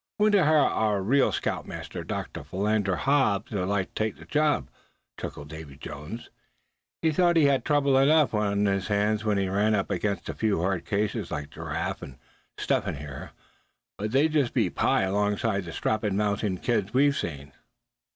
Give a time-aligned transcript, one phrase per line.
[0.17, 2.43] "Wonder how our real scoutmaster, Dr.
[2.43, 4.67] Philander Hobbs'd like to take the job?"
[5.19, 6.31] chuckled Davy Jones.
[7.03, 10.33] "He thought he had trouble enough on his hands when he ran up against a
[10.33, 12.17] few hard cases, like Giraffe and
[12.57, 13.29] Step Hen here;
[13.99, 17.51] but they'd be just pie alongside the strappin' mountain kids we've seen."